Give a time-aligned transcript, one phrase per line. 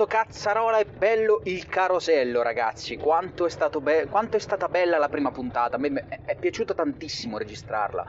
[0.00, 2.96] quanto cazzarola è bello il carosello, ragazzi.
[2.96, 3.50] Quanto è,
[3.80, 5.76] be- quanto è stata bella la prima puntata.
[5.76, 8.06] A me è piaciuto tantissimo registrarla.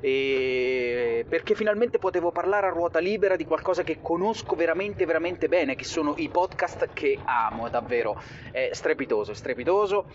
[0.00, 1.26] E...
[1.28, 5.84] Perché finalmente potevo parlare a ruota libera di qualcosa che conosco veramente, veramente bene, che
[5.84, 8.18] sono i podcast che amo, davvero.
[8.50, 10.06] È strepitoso, strepitoso.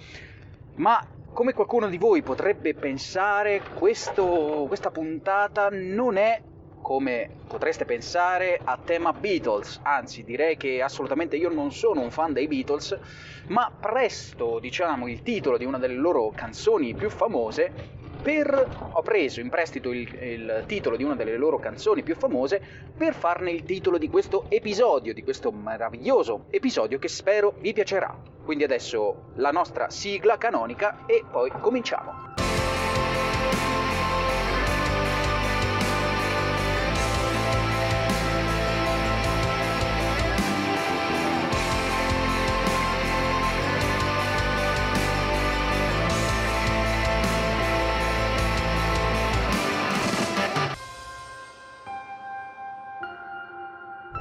[0.76, 6.42] Ma come qualcuno di voi potrebbe pensare, questo, questa puntata non è
[6.84, 12.34] come potreste pensare, a tema Beatles, anzi direi che assolutamente io non sono un fan
[12.34, 13.00] dei Beatles,
[13.48, 19.40] ma presto, diciamo, il titolo di una delle loro canzoni più famose per, ho preso
[19.40, 22.62] in prestito il, il, titolo di una delle loro canzoni più famose
[22.96, 28.16] per farne il titolo di questo episodio, di questo meraviglioso episodio che spero vi piacerà.
[28.44, 32.32] Quindi adesso la nostra sigla canonica e poi cominciamo.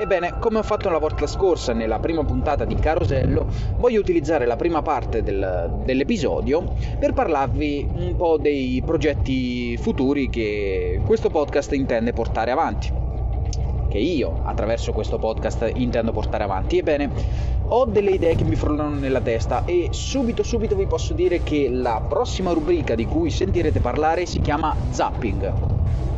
[0.02, 4.56] Ebbene, come ho fatto la volta scorsa nella prima puntata di Carosello, voglio utilizzare la
[4.56, 12.12] prima parte del, dell'episodio per parlarvi un po' dei progetti futuri che questo podcast intende
[12.12, 12.90] portare avanti.
[13.88, 16.78] Che io, attraverso questo podcast, intendo portare avanti.
[16.78, 17.08] Ebbene,
[17.68, 21.68] ho delle idee che mi frullano nella testa e subito subito vi posso dire che
[21.70, 26.11] la prossima rubrica di cui sentirete parlare si chiama Zapping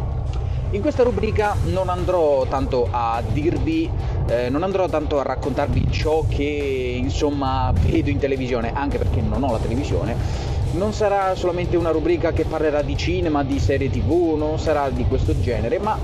[0.74, 3.88] in questa rubrica non andrò tanto a dirvi,
[4.26, 9.44] eh, non andrò tanto a raccontarvi ciò che insomma vedo in televisione, anche perché non
[9.44, 10.16] ho la televisione.
[10.72, 15.04] Non sarà solamente una rubrica che parlerà di cinema, di serie tv, non sarà di
[15.06, 15.96] questo genere, ma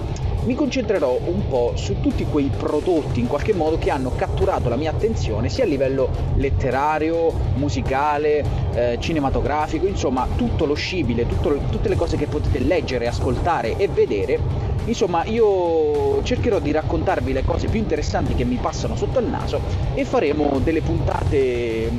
[0.45, 4.77] mi concentrerò un po' su tutti quei prodotti in qualche modo che hanno catturato la
[4.77, 8.43] mia attenzione sia a livello letterario, musicale,
[8.73, 13.89] eh, cinematografico, insomma tutto lo scibile, tutto, tutte le cose che potete leggere, ascoltare e
[13.89, 14.69] vedere.
[14.87, 19.61] Insomma, io cercherò di raccontarvi le cose più interessanti che mi passano sotto il naso
[19.95, 21.91] e faremo delle puntate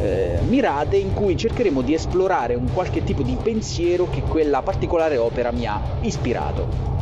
[0.00, 5.16] eh, mirate in cui cercheremo di esplorare un qualche tipo di pensiero che quella particolare
[5.16, 6.99] opera mi ha ispirato.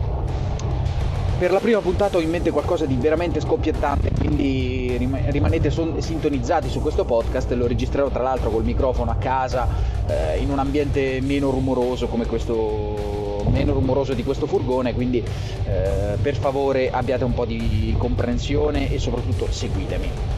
[1.39, 6.69] Per la prima puntata ho in mente qualcosa di veramente scoppiettante, quindi rimanete son- sintonizzati
[6.69, 9.69] su questo podcast, lo registrerò tra l'altro col microfono a casa,
[10.09, 16.17] eh, in un ambiente meno rumoroso come questo meno rumoroso di questo furgone, quindi eh,
[16.21, 20.38] per favore abbiate un po' di comprensione e soprattutto seguitemi.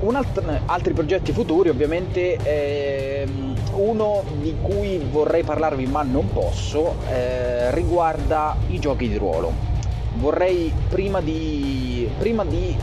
[0.00, 7.72] Alt- altri progetti futuri ovviamente ehm, uno di cui vorrei parlarvi ma non posso eh,
[7.72, 9.52] riguarda i giochi di ruolo.
[10.14, 12.76] Vorrei prima di, prima di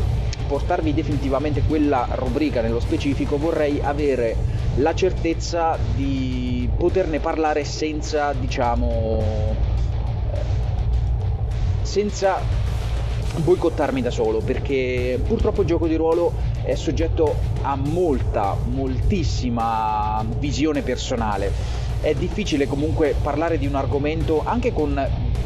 [0.46, 4.36] portarvi definitivamente quella rubrica nello specifico vorrei avere
[4.76, 9.24] la certezza di poterne parlare senza diciamo
[10.32, 10.38] eh,
[11.82, 12.40] senza
[13.38, 16.32] boicottarmi da solo perché purtroppo il gioco di ruolo
[16.66, 21.52] è soggetto a molta, moltissima visione personale.
[22.02, 25.00] È difficile comunque parlare di un argomento anche con,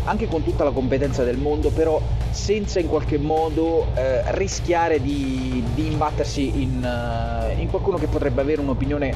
[0.06, 5.64] anche con tutta la competenza del mondo, però senza in qualche modo eh, rischiare di,
[5.74, 9.14] di imbattersi in, uh, in qualcuno che potrebbe avere un'opinione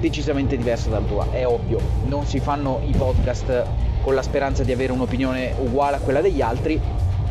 [0.00, 1.28] decisamente diversa dalla tua.
[1.30, 3.64] È ovvio, non si fanno i podcast
[4.02, 6.78] con la speranza di avere un'opinione uguale a quella degli altri,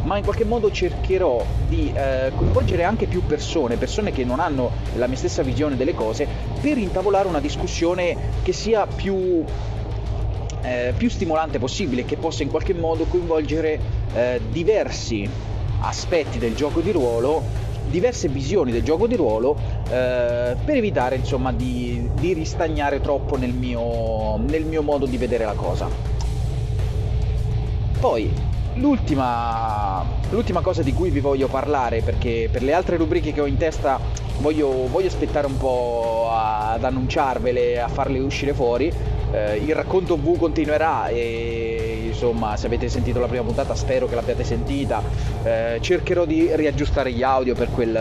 [0.03, 4.71] ma in qualche modo cercherò di eh, coinvolgere anche più persone, persone che non hanno
[4.95, 6.27] la mia stessa visione delle cose,
[6.61, 9.43] per intavolare una discussione che sia più,
[10.61, 13.79] eh, più stimolante possibile, che possa in qualche modo coinvolgere
[14.13, 15.29] eh, diversi
[15.81, 19.57] aspetti del gioco di ruolo diverse visioni del gioco di ruolo
[19.89, 25.43] eh, per evitare insomma di, di ristagnare troppo nel mio, nel mio modo di vedere
[25.43, 25.87] la cosa.
[27.99, 28.31] Poi
[28.75, 33.45] L'ultima, l'ultima, cosa di cui vi voglio parlare, perché per le altre rubriche che ho
[33.45, 33.99] in testa
[34.39, 38.91] voglio, voglio aspettare un po' ad annunciarvele, a farle uscire fuori,
[39.31, 41.72] eh, il racconto V continuerà e
[42.23, 45.01] insomma se avete sentito la prima puntata spero che l'abbiate sentita
[45.43, 47.91] eh, cercherò di riaggiustare gli audio per, quel,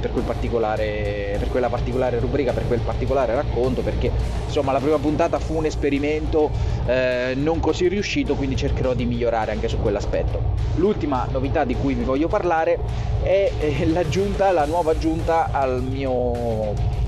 [0.00, 4.10] per, quel per, quella particolare rubrica per quel particolare racconto perché
[4.44, 6.50] insomma la prima puntata fu un esperimento
[6.86, 11.94] eh, non così riuscito quindi cercherò di migliorare anche su quell'aspetto l'ultima novità di cui
[11.94, 12.76] vi voglio parlare
[13.22, 16.98] è eh, l'aggiunta la nuova aggiunta al mio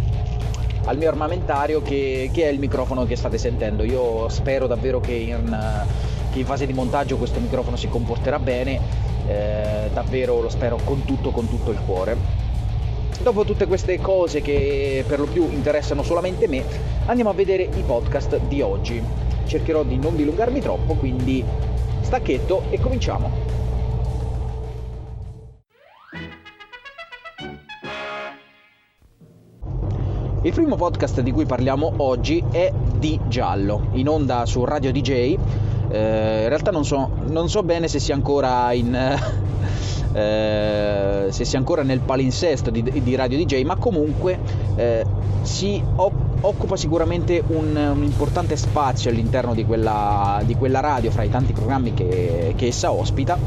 [0.84, 3.84] al mio armamentario che, che, è il microfono che state sentendo.
[3.84, 5.56] Io spero davvero che in,
[6.32, 8.81] che in, fase di montaggio questo microfono si comporterà bene
[9.26, 12.17] eh, davvero lo spero con tutto, con tutto il cuore.
[13.23, 16.64] Dopo tutte queste cose che per lo più interessano solamente me,
[17.06, 19.00] andiamo a vedere i podcast di oggi.
[19.46, 21.44] Cercherò di non dilungarmi troppo, quindi
[22.00, 23.52] stacchetto e cominciamo.
[30.44, 35.37] Il primo podcast di cui parliamo oggi è Di Giallo, in onda su Radio DJ.
[35.92, 39.50] Eh, in realtà non so, non so, bene se sia ancora in...
[40.14, 44.38] Eh, se sia ancora nel palinsesto di, di Radio DJ, ma comunque
[44.74, 45.06] eh,
[45.40, 51.30] si occupa sicuramente un, un, importante spazio all'interno di quella, di quella, radio fra i
[51.30, 53.38] tanti programmi che, che essa ospita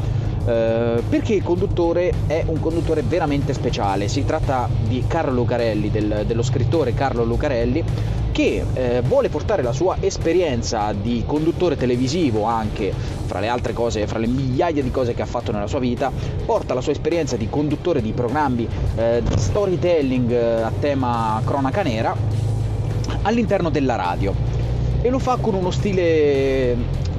[0.45, 4.07] eh, perché il conduttore è un conduttore veramente speciale.
[4.07, 7.83] Si tratta di Carlo Lucarelli, del, dello scrittore Carlo Lucarelli,
[8.31, 12.91] che eh, vuole portare la sua esperienza di conduttore televisivo anche
[13.25, 16.11] fra le altre cose, fra le migliaia di cose che ha fatto nella sua vita,
[16.45, 18.67] porta la sua esperienza di conduttore di programmi
[18.97, 22.13] eh, di storytelling eh, a tema cronaca nera
[23.21, 24.33] all'interno della radio
[25.01, 26.75] e lo fa con uno stile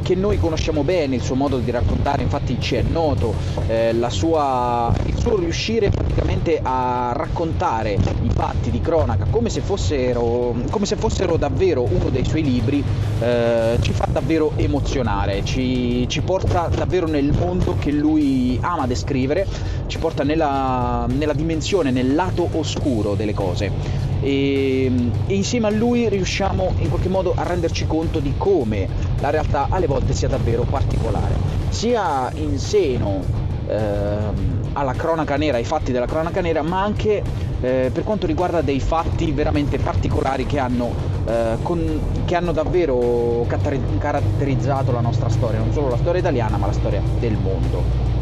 [0.07, 3.35] che noi conosciamo bene, il suo modo di raccontare, infatti ci è noto,
[3.67, 10.55] eh, sua, il suo riuscire praticamente a raccontare i fatti di cronaca come se fossero,
[10.71, 12.85] come se fossero davvero uno dei suoi libri,
[13.19, 19.45] eh, ci fa davvero emozionare, ci, ci, porta davvero nel mondo che lui ama descrivere,
[19.89, 24.91] ci porta nella, nella dimensione, nel lato oscuro delle cose e,
[25.27, 28.89] e, insieme a lui riusciamo in qualche modo a renderci conto di come
[29.21, 31.35] la realtà alle volte sia davvero particolare,
[31.69, 33.23] sia in seno
[33.67, 37.23] ehm, alla cronaca nera, ai fatti della cronaca nera, ma anche
[37.61, 40.93] eh, per quanto riguarda dei fatti veramente particolari che hanno,
[41.27, 46.67] eh, con, che hanno davvero caratterizzato la nostra storia, non solo la storia italiana ma
[46.67, 48.15] la storia del mondo.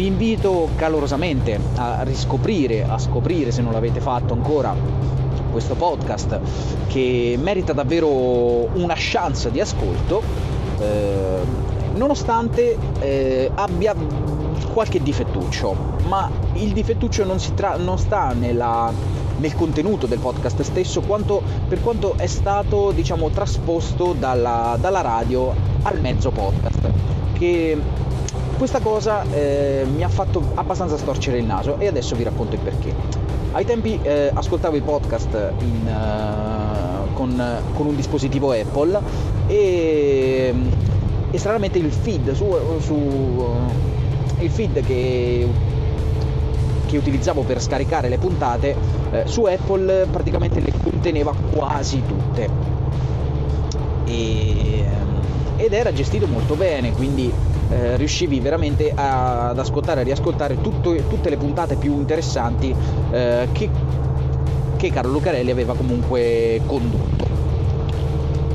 [0.00, 4.74] Vi invito calorosamente a riscoprire, a scoprire se non l'avete fatto ancora
[5.50, 6.40] questo podcast
[6.86, 10.22] che merita davvero una chance di ascolto
[10.80, 11.40] eh,
[11.96, 13.94] nonostante eh, abbia
[14.72, 15.76] qualche difettuccio.
[16.08, 18.90] Ma il difettuccio non, tra- non sta nella,
[19.36, 25.54] nel contenuto del podcast stesso quanto per quanto è stato diciamo trasposto dalla, dalla radio
[25.82, 26.90] al mezzo podcast
[27.34, 28.08] che
[28.60, 32.60] questa cosa eh, mi ha fatto abbastanza storcere il naso e adesso vi racconto il
[32.60, 32.92] perché.
[33.52, 37.42] Ai tempi eh, ascoltavo i podcast in, uh, con,
[37.72, 39.00] con, un dispositivo Apple
[39.46, 40.54] e,
[41.30, 43.56] e stranamente il feed, su, su, uh,
[44.40, 45.48] il feed che,
[46.84, 48.76] che, utilizzavo per scaricare le puntate
[49.10, 52.50] eh, su Apple praticamente le conteneva quasi tutte.
[54.04, 54.84] E,
[55.56, 57.32] ed era gestito molto bene, quindi
[57.70, 62.74] eh, riuscivi veramente a, ad ascoltare e riascoltare tutto, tutte le puntate più interessanti
[63.10, 63.70] eh, che,
[64.76, 67.28] che Carlo Lucarelli aveva comunque condotto.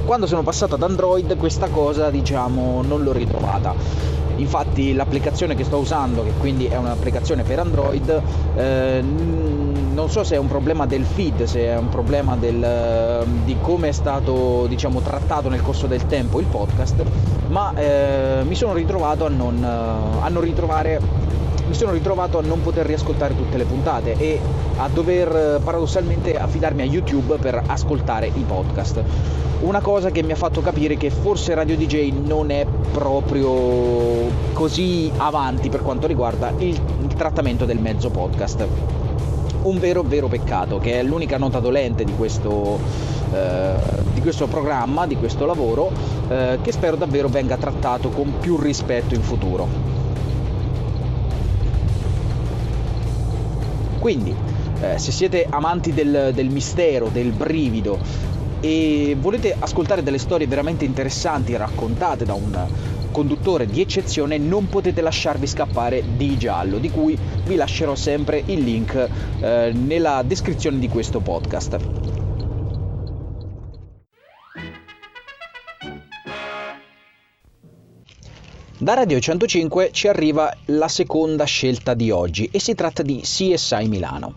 [0.06, 5.77] Quando sono passato ad Android questa cosa diciamo non l'ho ritrovata infatti l'applicazione che sto
[5.77, 8.21] usando che quindi è un'applicazione per Android
[8.56, 13.56] eh, non so se è un problema del feed se è un problema del, di
[13.61, 17.04] come è stato diciamo trattato nel corso del tempo il podcast
[17.47, 20.99] ma eh, mi sono ritrovato a non, a non ritrovare
[21.76, 24.40] mi sono ritrovato a non poter riascoltare tutte le puntate e
[24.78, 29.04] a dover paradossalmente affidarmi a YouTube per ascoltare i podcast.
[29.60, 35.12] Una cosa che mi ha fatto capire che forse Radio DJ non è proprio così
[35.18, 38.66] avanti per quanto riguarda il, il trattamento del mezzo podcast.
[39.64, 42.80] Un vero vero peccato, che è l'unica nota dolente di questo,
[43.34, 43.74] eh,
[44.14, 45.92] di questo programma, di questo lavoro,
[46.30, 49.94] eh, che spero davvero venga trattato con più rispetto in futuro.
[54.06, 54.35] Quindi,
[54.81, 57.97] eh, se siete amanti del, del mistero, del brivido,
[58.59, 62.68] e volete ascoltare delle storie veramente interessanti raccontate da un
[63.09, 68.59] conduttore di eccezione non potete lasciarvi scappare di giallo di cui vi lascerò sempre il
[68.59, 69.09] link
[69.40, 72.25] eh, nella descrizione di questo podcast
[78.85, 83.87] Da Radio 105 ci arriva la seconda scelta di oggi e si tratta di CSI
[83.87, 84.35] Milano.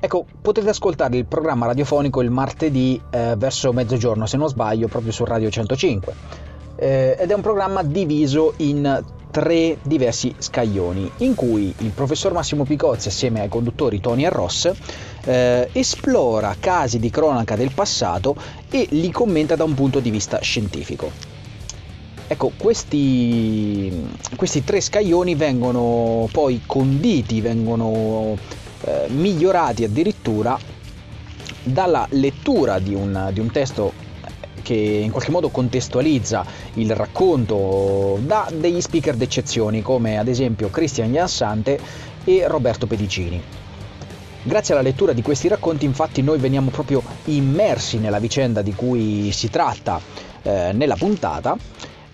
[0.00, 5.12] Ecco, potete ascoltare il programma radiofonico il martedì eh, verso mezzogiorno, se non sbaglio, proprio
[5.12, 6.14] su Radio 105.
[6.74, 12.64] Eh, ed è un programma diviso in tre diversi scaglioni, in cui il professor Massimo
[12.64, 14.68] Picozzi, assieme ai conduttori Tony e Ross,
[15.26, 18.34] eh, esplora casi di cronaca del passato
[18.68, 21.33] e li commenta da un punto di vista scientifico.
[22.34, 28.36] Ecco, questi, questi tre scaglioni vengono poi conditi, vengono
[28.80, 30.58] eh, migliorati addirittura
[31.62, 33.92] dalla lettura di un, di un testo
[34.62, 41.12] che in qualche modo contestualizza il racconto da degli speaker d'eccezione come ad esempio Cristian
[41.12, 41.78] Jansante
[42.24, 43.40] e Roberto Pedicini.
[44.42, 49.30] Grazie alla lettura di questi racconti infatti noi veniamo proprio immersi nella vicenda di cui
[49.30, 50.00] si tratta
[50.42, 51.56] eh, nella puntata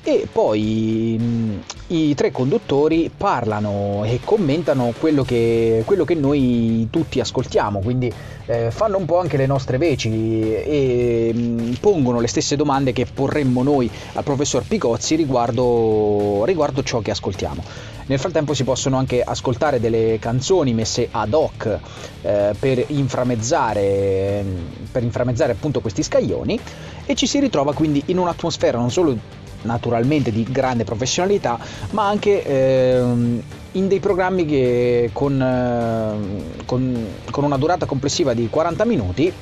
[0.03, 7.21] e poi mh, i tre conduttori parlano e commentano quello che, quello che noi tutti
[7.21, 8.13] ascoltiamo, quindi
[8.47, 10.09] eh, fanno un po' anche le nostre veci
[10.55, 17.01] e mh, pongono le stesse domande che porremmo noi al professor Picozzi riguardo, riguardo ciò
[17.01, 17.63] che ascoltiamo.
[18.07, 21.79] Nel frattempo si possono anche ascoltare delle canzoni messe ad hoc
[22.23, 24.45] eh, per, inframezzare,
[24.91, 26.59] per inframezzare appunto questi scaglioni
[27.07, 29.17] e ci si ritrova quindi in un'atmosfera non solo
[29.63, 31.59] naturalmente di grande professionalità,
[31.91, 38.49] ma anche ehm, in dei programmi che con, eh, con, con una durata complessiva di
[38.49, 39.33] 40 minuti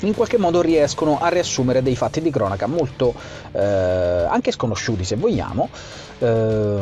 [0.00, 3.14] in qualche modo riescono a riassumere dei fatti di cronaca molto
[3.52, 5.68] eh, anche sconosciuti se vogliamo
[6.18, 6.80] eh,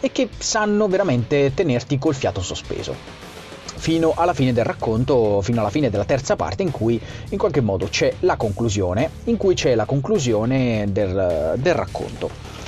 [0.00, 3.29] e che sanno veramente tenerti col fiato sospeso
[3.76, 7.00] fino alla fine del racconto, fino alla fine della terza parte in cui
[7.30, 12.58] in qualche modo c'è la conclusione, in cui c'è la conclusione del, del racconto.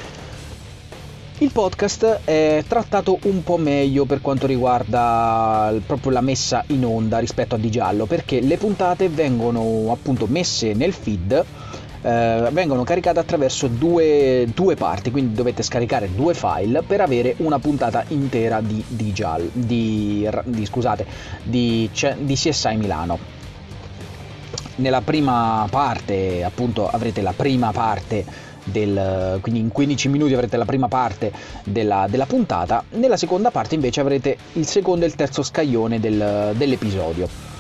[1.39, 7.19] Il podcast è trattato un po' meglio per quanto riguarda proprio la messa in onda
[7.19, 11.45] rispetto a Di Giallo, perché le puntate vengono appunto messe nel feed
[12.03, 17.59] eh, vengono caricate attraverso due, due, parti, quindi dovete scaricare due file per avere una
[17.59, 21.07] puntata intera di, di, Gial, di, di, scusate,
[21.43, 23.41] di, di CSI Milano.
[24.77, 28.25] Nella prima parte, appunto, avrete la prima parte
[28.65, 31.33] del, quindi in 15 minuti avrete la prima parte
[31.65, 36.53] della, della, puntata, nella seconda parte invece avrete il secondo e il terzo scaglione del,
[36.57, 37.52] dell'episodio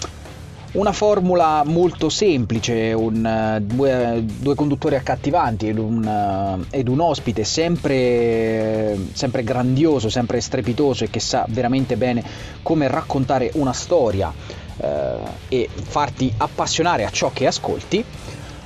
[0.72, 8.98] una formula molto semplice, un, due, due, conduttori accattivanti ed un, ed un ospite sempre,
[9.12, 12.24] sempre, grandioso, sempre strepitoso e che sa veramente bene
[12.62, 14.32] come raccontare una storia
[14.78, 15.16] eh,
[15.48, 18.02] e farti appassionare a ciò che ascolti,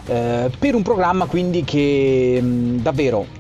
[0.07, 3.36] eh, per un programma quindi che mh, davvero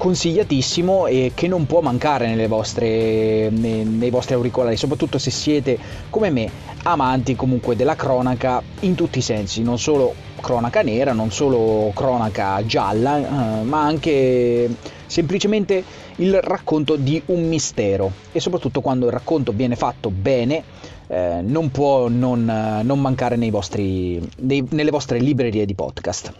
[0.00, 5.78] consigliatissimo e che non può mancare vostre, nei, nei, vostri auricolari, soprattutto se siete
[6.08, 6.50] come me
[6.84, 12.64] amanti comunque della cronaca in tutti i sensi, non solo cronaca nera, non solo cronaca
[12.64, 15.84] gialla, eh, ma anche semplicemente
[16.16, 20.64] il racconto di un mistero e soprattutto quando il racconto viene fatto bene
[21.08, 26.32] eh, non può non, non mancare vostri, nei, nelle vostre librerie di podcast.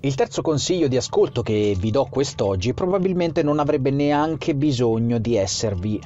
[0.00, 5.34] Il terzo consiglio di ascolto che vi do quest'oggi probabilmente non avrebbe neanche bisogno di,
[5.34, 6.00] esservi,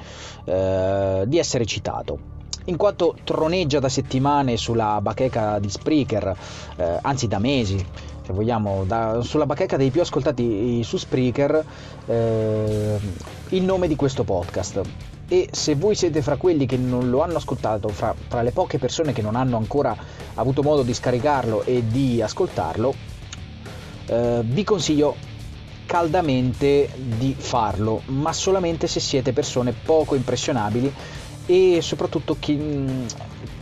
[0.45, 2.17] eh, di essere citato,
[2.65, 6.35] in quanto troneggia da settimane sulla bacheca di Spreaker,
[6.75, 7.85] eh, anzi da mesi,
[8.25, 11.63] se vogliamo, da, sulla bacheca dei più ascoltati su Spreaker,
[12.07, 12.99] eh,
[13.49, 14.81] il nome di questo podcast.
[15.27, 18.79] E se voi siete fra quelli che non lo hanno ascoltato, fra, fra le poche
[18.79, 19.95] persone che non hanno ancora
[20.33, 23.12] avuto modo di scaricarlo e di ascoltarlo,
[24.05, 25.15] eh, vi consiglio
[25.85, 30.91] caldamente di farlo, ma solamente se siete persone poco impressionabili
[31.45, 33.05] e soprattutto chi, mm,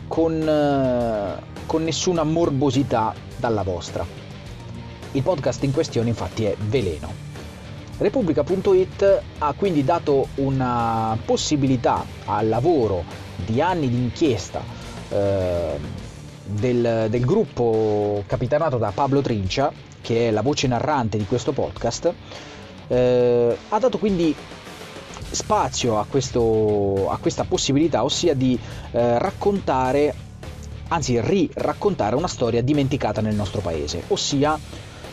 [0.07, 4.05] con, eh, con nessuna morbosità dalla vostra.
[5.13, 7.29] Il podcast in questione infatti è Veleno.
[7.97, 13.03] Repubblica.it ha quindi dato una possibilità al lavoro
[13.45, 14.61] di anni di inchiesta
[15.09, 15.77] eh,
[16.45, 19.71] del, del, gruppo capitanato da Pablo Trincia
[20.01, 22.13] che è la voce narrante di questo podcast,
[22.87, 24.35] eh, ha dato quindi
[25.31, 28.57] spazio a, questo, a questa possibilità, ossia di
[28.91, 30.13] eh, raccontare,
[30.89, 34.59] anzi riraccontare una storia dimenticata nel nostro paese, ossia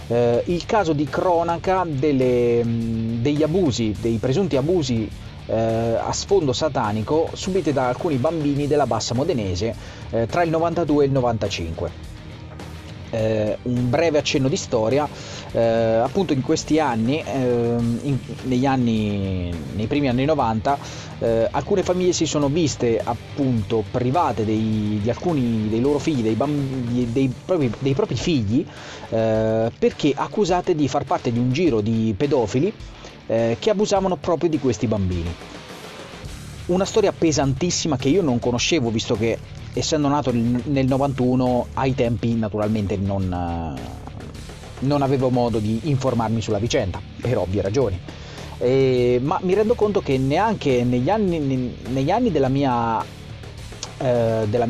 [0.09, 5.09] eh, il caso di cronaca delle, degli abusi, dei presunti abusi
[5.47, 9.75] eh, a sfondo satanico subiti da alcuni bambini della bassa modenese
[10.11, 12.17] eh, tra il 92 e il 95
[13.11, 15.09] eh, un breve accenno di storia,
[15.53, 20.79] eh, appunto in questi anni, eh, in, negli anni, nei primi anni 90,
[21.21, 26.35] eh, alcune famiglie si sono viste appunto private dei, di alcuni dei loro figli, dei,
[26.35, 28.65] bambini, dei, propri, dei propri, figli,
[29.11, 32.73] eh, perché accusate di far parte di un giro di pedofili
[33.27, 35.35] eh, che abusavano proprio di questi bambini.
[36.67, 39.39] Una storia pesantissima che io non conoscevo visto che
[39.73, 43.77] essendo nato nel 91, ai tempi naturalmente non,
[44.81, 48.01] non avevo modo di informarmi sulla vicenda, per ovvie ragioni.
[48.59, 53.01] E, ma mi rendo conto che neanche negli anni, negli anni della mia,
[53.99, 54.67] eh, della,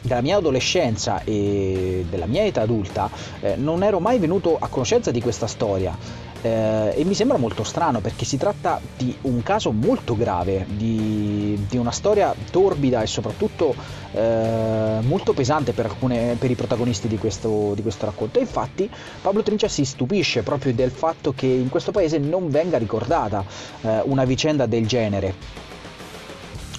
[0.00, 3.10] della mia adolescenza e della mia età adulta
[3.40, 5.96] eh, non ero mai venuto a conoscenza di questa storia
[6.42, 11.66] eh, e mi sembra molto strano perché si tratta di un caso molto grave, di,
[11.68, 13.74] di una storia torbida e soprattutto
[14.12, 18.38] eh, molto pesante per, alcune, per i protagonisti di questo, di questo, racconto.
[18.38, 22.76] E infatti Pablo Trincia si stupisce proprio del fatto che in questo paese non venga
[22.76, 23.44] ricordata
[23.82, 25.70] eh, una vicenda del genere.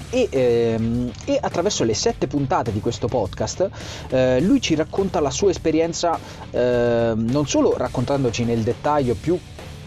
[0.10, 3.67] E, ehm, e, attraverso le sette puntate di questo podcast
[4.10, 6.20] eh, lui ci racconta la sua esperienza
[6.51, 9.39] eh, non solo raccontandoci nel dettaglio più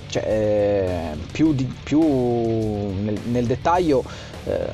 [0.08, 4.04] cioè, eh, più, di, più nel, nel, dettaglio
[4.44, 4.66] eh,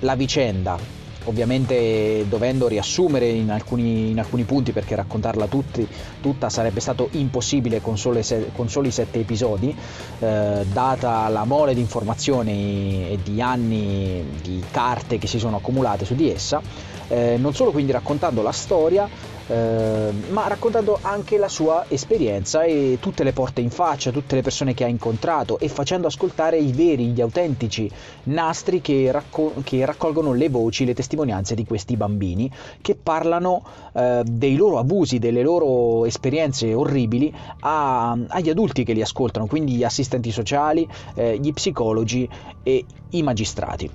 [0.00, 0.78] la vicenda,
[1.24, 5.86] ovviamente dovendo riassumere in alcuni, in alcuni punti perché raccontarla tutti,
[6.20, 9.74] tutta sarebbe stato impossibile con, se, con soli sette episodi,
[10.18, 16.04] eh, data la mole di informazioni e di anni di carte che si sono accumulate
[16.04, 16.60] su di essa,
[17.08, 22.98] eh, non solo quindi raccontando la storia, eh, ma raccontando anche la sua esperienza e
[23.00, 26.72] tutte le porte in faccia, tutte le persone che ha incontrato e facendo ascoltare i
[26.72, 27.90] veri, gli autentici
[28.24, 34.22] nastri che, racco- che raccolgono le voci, le testimonianze di questi bambini che parlano eh,
[34.24, 39.84] dei loro abusi, delle loro esperienze orribili a, agli adulti che li ascoltano, quindi gli
[39.84, 42.28] assistenti sociali, eh, gli psicologi
[42.62, 43.90] e i magistrati.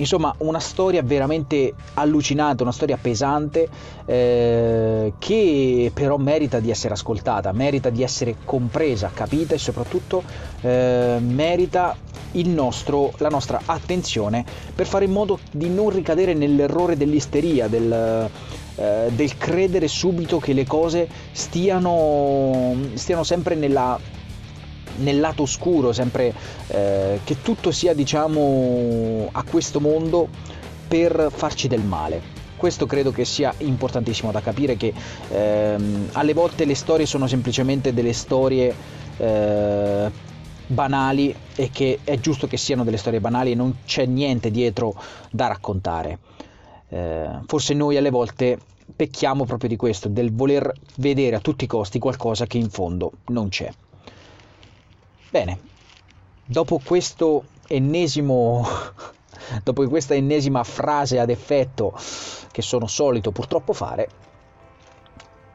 [0.00, 3.68] Insomma, una storia veramente allucinante, una storia pesante
[4.06, 10.22] eh, che però merita di essere ascoltata, merita di essere compresa, capita e soprattutto
[10.62, 11.94] eh, merita
[12.44, 18.30] nostro, la nostra attenzione per fare in modo di non ricadere nell'errore dell'isteria, del,
[18.76, 23.98] eh, del credere subito che le cose stiano, stiano sempre nella
[25.00, 26.32] nel lato oscuro, sempre
[26.68, 30.28] eh, che tutto sia diciamo a questo mondo
[30.88, 32.38] per farci del male.
[32.56, 34.92] Questo credo che sia importantissimo da capire che
[35.30, 38.74] ehm, alle volte le storie sono semplicemente delle storie
[39.16, 40.10] eh,
[40.66, 44.94] banali e che è giusto che siano delle storie banali e non c'è niente dietro
[45.30, 46.18] da raccontare.
[46.88, 48.58] Eh, forse noi alle volte
[48.94, 53.12] pecchiamo proprio di questo, del voler vedere a tutti i costi qualcosa che in fondo
[53.26, 53.70] non c'è.
[55.30, 55.60] Bene,
[56.44, 58.66] dopo questo ennesimo
[59.62, 61.96] dopo questa ennesima frase ad effetto
[62.50, 64.08] che sono solito purtroppo fare,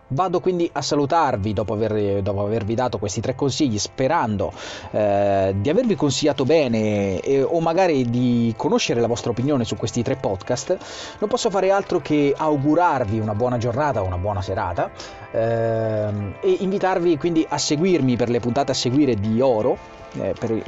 [0.07, 4.51] Vado quindi a salutarvi dopo, aver, dopo, avervi dato questi tre consigli, sperando
[4.91, 10.03] eh, di avervi consigliato bene eh, o magari di conoscere la vostra opinione su questi
[10.03, 10.77] tre podcast.
[11.19, 14.91] Non posso fare altro che augurarvi una buona giornata, una buona serata
[15.31, 16.07] eh,
[16.39, 19.77] e invitarvi quindi a seguirmi per le puntate a seguire di Oro.
[20.17, 20.63] Eh, per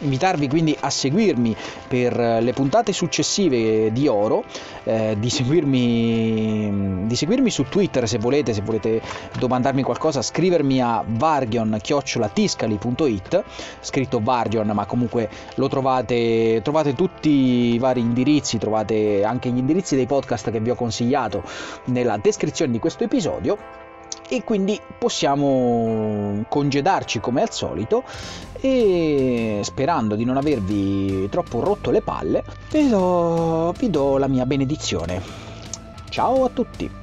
[0.00, 1.56] invitarvi quindi a seguirmi
[1.88, 4.44] per le puntate successive di Oro,
[4.84, 9.00] eh, di, seguirmi, di, seguirmi, su Twitter se volete, se volete
[9.38, 13.44] domandarmi qualcosa, scrivermi a vargion-tiscali.it,
[13.80, 19.96] scritto Vargion, ma comunque lo trovate, trovate tutti i vari indirizzi, trovate anche gli indirizzi
[19.96, 21.42] dei podcast che vi ho consigliato
[21.86, 23.79] nella descrizione di questo episodio
[24.32, 28.04] e quindi possiamo congedarci come al solito
[28.60, 34.46] e sperando di non avervi troppo rotto le palle vi do, vi do la mia
[34.46, 35.20] benedizione.
[36.08, 36.99] Ciao a tutti!